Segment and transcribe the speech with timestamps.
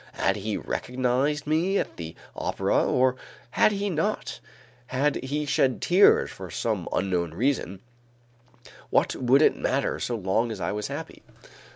[0.13, 3.17] Had he recognized me at the opera or
[3.51, 4.39] had he not,
[4.87, 7.81] had he shed tears for some unknown reason,
[8.89, 11.21] what would it matter so long as I was happy?